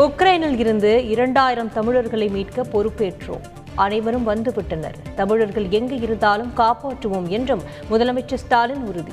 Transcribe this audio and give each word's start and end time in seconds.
உக்ரைனில் 0.00 0.58
இருந்து 0.58 1.08
இரண்டாயிரம் 1.08 1.72
தமிழர்களை 1.72 2.28
மீட்க 2.28 2.62
பொறுப்பேற்றோம். 2.62 3.42
அனைவரும் 3.74 4.28
வந்துவிட்டனர். 4.28 4.96
தமிழர்கள் 5.14 5.66
எங்கு 5.70 6.00
இருந்தாலும் 6.00 6.52
காப்பாற்றுவோம் 6.56 7.28
என்றும் 7.28 7.62
முதலமைச்சர் 7.90 8.42
ஸ்டாலின் 8.44 8.82
உறுதி. 8.82 9.12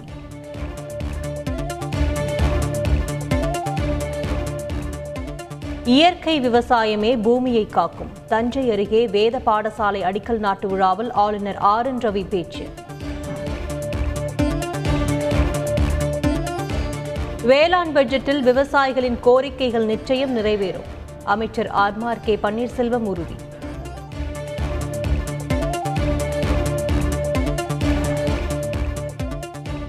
இயற்கை 5.84 6.42
விவசாயமே 6.42 7.22
பூமியை 7.22 7.66
காக்கும். 7.66 8.12
தஞ்சை 8.28 8.72
அருகே 8.72 9.08
வேத 9.08 9.42
பாடசாலை 9.46 10.02
அடிக்கல் 10.10 10.38
நாட்டு 10.38 10.68
விழாவில் 10.68 11.12
ஆளுநர் 11.12 11.58
ஆர் 11.58 11.86
என் 11.86 11.98
ரவி 11.98 12.26
பேச்சு. 12.30 12.68
வேளாண் 17.44 17.98
பட்ஜெட்டில் 17.98 18.42
விவசாயிகளின் 18.42 19.18
கோரிக்கைகள் 19.24 19.86
நிச்சயம் 19.86 20.38
நிறைவேறும். 20.38 20.88
அமைச்சர் 21.24 21.68
ஆர்மார் 21.68 22.20
கே 22.20 22.40
பன்னீர்செல்வம் 22.44 23.06
உறுதி. 23.12 23.36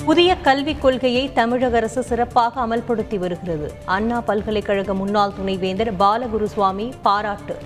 புதிய 0.04 0.36
கல்விக் 0.36 0.82
கொள்கையை 0.82 1.32
தமிழக 1.32 1.76
அரசு 1.76 2.02
சிறப்பாக 2.02 2.60
அமல்படுத்தி 2.60 3.18
வருகிறது. 3.18 3.72
அண்ணா 3.84 4.20
பல்கலைக்கழக 4.20 4.94
முன்னாள் 4.94 5.32
துணைவேந்தர் 5.36 5.96
பாலகுருசுவாமி 5.96 6.92
பாராட்டு. 7.02 7.56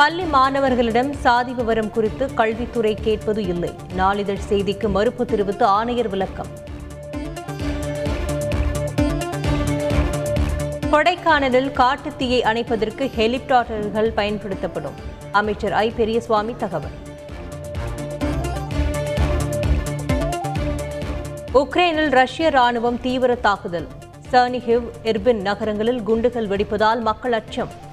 பள்ளி 0.00 0.22
மாணவர்களிடம் 0.22 1.12
சாதி 1.12 1.52
விவரம் 1.52 1.90
குறித்து 1.90 2.34
கல்வித்துறை 2.34 2.94
கேட்பது 2.94 3.42
இல்லை. 3.46 3.74
நாளிதழ் 3.94 4.38
செய்திக்கு 4.48 4.88
மறுப்பு 4.88 5.24
தெரிவித்து 5.24 5.64
ஆணையர் 5.64 6.08
விளக்கம். 6.08 6.46
கொடைக்கானலில் 10.92 11.72
காட்டுத்தீயை 11.72 12.42
அணைப்பதற்கு 12.42 13.10
ஹெலிகாப்டர்கள் 13.16 14.12
பயன்படுத்தப்படும். 14.14 14.92
அமைச்சர் 15.32 15.72
ஐ. 15.72 15.92
பெரியசுவாமி 15.96 16.56
தகவல். 16.56 16.96
உக்ரைனில் 21.54 22.10
ரஷ்ய 22.10 22.50
ராணுவம் 22.50 23.00
தீவிர 23.00 23.34
தாக்குதல். 23.34 23.86
சர்னிஹிவ் 24.32 24.88
எர்பின் 25.02 25.40
நகரங்களில் 25.40 26.02
குண்டுகள் 26.02 26.46
வெடிப்பதால் 26.46 27.00
மக்கள் 27.00 27.32
அச்சம். 27.32 27.88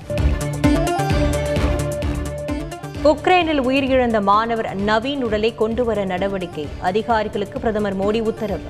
உக்ரைனில் 3.04 3.60
உயிரிழந்த 3.60 4.22
மாணவர் 4.22 4.78
நவீன் 4.82 5.22
உடலை 5.22 5.56
கொண்டுவர 5.56 6.06
நடவடிக்கை. 6.06 6.68
அதிகாரிகளுக்கு 6.80 7.60
பிரதமர் 7.60 7.98
மோடி 8.00 8.22
உத்தரவு. 8.22 8.64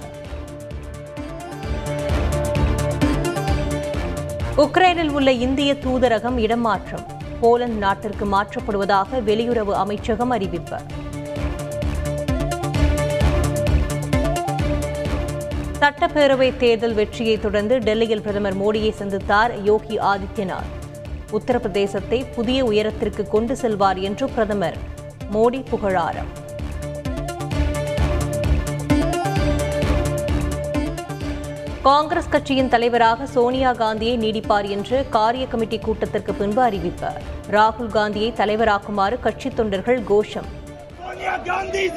உக்ரைனில் 4.58 5.10
உள்ள 5.10 5.32
இந்திய 5.32 5.74
தூதரகம் 5.74 6.38
இடமாற்றம். 6.38 7.06
போலந்து 7.40 7.76
நாட்டிற்கு 7.76 8.26
மாற்றப்படுவதாக 8.26 9.22
வெளியுறவு 9.26 9.72
அமைச்சகம் 9.72 10.30
அறிவிப்பு. 10.30 10.76
சட்டப்பேரவை 15.80 16.58
தேர்தல் 16.58 16.94
வெற்றியை 16.94 17.40
தொடர்ந்து 17.40 17.78
டெல்லியில் 17.78 18.22
பிரதமர் 18.22 18.58
மோடியை 18.58 18.92
சந்தித்தார் 19.00 19.64
யோகி 19.64 19.98
ஆதித்யநாத். 19.98 20.86
உத்தரப்பிரதேசத்தை 21.32 22.26
புதிய 22.36 22.66
உயரத்திற்கு 22.66 23.28
கொண்டு 23.28 23.56
செல்வார் 23.56 24.00
என்று 24.00 24.30
பிரதமர் 24.30 24.78
மோடி 25.34 25.66
புகழாரம். 25.70 26.30
காங்கிரஸ் 31.82 32.30
கட்சியின் 32.30 32.70
தலைவராக 32.70 33.26
சோனியா 33.26 33.74
காந்தியை 33.74 34.18
நீடிப்பார் 34.18 34.70
என்று 34.70 35.10
காரிய 35.10 35.48
கமிட்டி 35.48 35.80
கூட்டத்திற்கு 35.80 36.34
பின்பு 36.34 36.62
அறிவிப்பு. 36.62 37.12
ராகுல் 37.52 37.88
காந்தியை 37.88 38.32
தலைவராக்குமாறு 38.32 39.20
கட்சி 39.20 39.50
தொண்டர்கள் 39.50 40.04
கோஷம். 40.04 40.56
காந்தி 41.46 41.92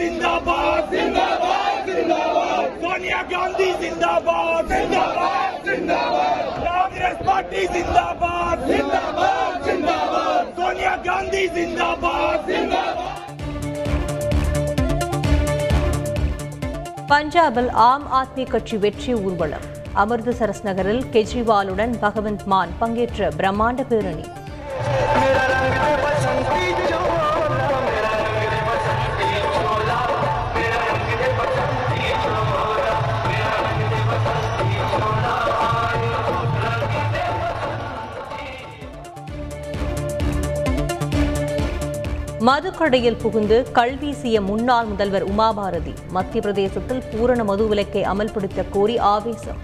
पार्टी 7.40 7.62
जिंदाबाद 7.74 8.60
जिंदाबाद 8.70 9.54
जिंदाबाद 9.66 10.46
सोनिया 10.58 10.96
गांधी 11.08 11.44
जिंदाबाद 11.58 12.40
जिंदाबाद 12.50 13.14
பஞ்சாபில் 17.10 17.68
ஆம் 17.82 18.06
ஆத்மி 18.20 18.44
கட்சி 18.46 18.78
வெற்றி 18.84 19.14
ஊர்வலம் 19.26 19.66
அமிர்தசரஸ் 20.04 20.64
நகரில் 20.68 21.04
கெஜ்ரிவாலுடன் 21.14 21.94
பகவந்த் 22.02 22.46
மான் 22.52 22.74
பங்கேற்ற 22.80 23.30
பிரம்மாண்ட 23.38 23.84
பேரணி 23.92 24.26
மதுக்கடையில் 42.49 43.19
புகுந்து 43.23 43.57
கல்வீசிய 43.73 44.37
முன்னாள் 44.41 44.87
முதல்வர் 44.91 45.25
உமாபாரதி 45.31 45.93
மத்திய 46.17 46.41
பிரதேசத்தில் 46.45 47.03
பூரண 47.11 47.41
மது 47.45 47.65
விலக்கை 47.69 48.03
அமல்படுத்த 48.13 48.65
கோரி 48.71 48.97
ஆவேசம். 49.09 49.59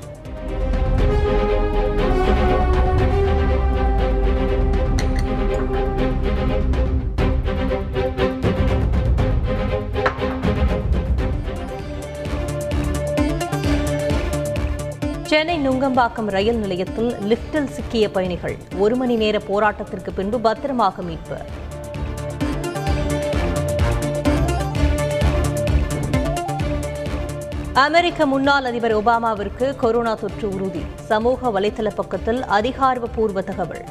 சென்னை 15.23 15.57
நுங்கம்பாக்கம் 15.69 16.29
ரயில் 16.37 16.61
நிலையத்தில் 16.65 17.11
லிப்டில் 17.31 17.73
சிக்கிய 17.77 18.11
பயணிகள் 18.11 18.57
ஒரு 18.79 18.97
மணி 18.97 19.17
நேர 19.17 19.39
போராட்டத்திற்கு 19.49 20.13
பின்பு 20.15 20.41
பத்திரமாக 20.41 21.03
மீட்பு. 21.03 21.39
அமெரிக்க 27.77 28.27
முன்னாள் 28.27 28.65
அதிபர் 28.65 29.05
ஒபாமாவிற்கு 29.05 29.77
கொரோனா 29.77 30.15
தொற்று 30.15 30.49
உறுதி. 30.49 30.83
சமூக 30.95 31.61
வலைதள 31.61 31.95
பக்கத்தில் 31.95 32.45
அதிகாரப்பூர்வ 32.45 33.43
தகவல். 33.43 33.85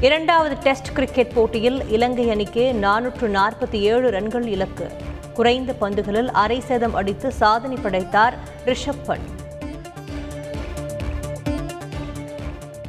இரண்டாவது 0.00 0.56
டெஸ்ட் 0.56 0.92
கிரிக்கெட் 0.92 1.34
போட்டியில் 1.34 1.88
இலங்கை 1.88 2.30
அணிக்கு 2.30 2.74
நானூற்று 2.82 3.28
நாற்பத்தி 3.28 3.80
ஏழு 3.80 4.10
ரன்கள் 4.10 4.46
இலக்கு. 4.46 4.90
குறைந்த 5.34 5.74
பந்துகளில் 5.80 6.28
அரை 6.28 6.60
சதம் 6.60 6.94
அடித்து 6.94 7.32
சாதனை 7.32 7.76
படைத்தார் 7.76 8.34
ரிஷப் 8.64 9.04
பண்ட் 9.06 9.33